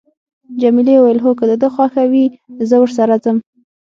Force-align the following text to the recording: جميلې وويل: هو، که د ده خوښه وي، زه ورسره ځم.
جميلې 0.61 0.95
وويل: 0.97 1.19
هو، 1.23 1.31
که 1.39 1.45
د 1.47 1.53
ده 1.61 1.67
خوښه 1.73 2.03
وي، 2.11 2.25
زه 2.69 2.75
ورسره 2.81 3.15
ځم. 3.23 3.37